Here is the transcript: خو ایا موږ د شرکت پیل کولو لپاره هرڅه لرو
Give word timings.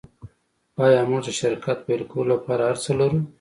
خو 0.73 0.81
ایا 0.89 1.01
موږ 1.09 1.21
د 1.25 1.29
شرکت 1.39 1.77
پیل 1.87 2.01
کولو 2.11 2.31
لپاره 2.35 2.63
هرڅه 2.69 2.91
لرو 2.99 3.19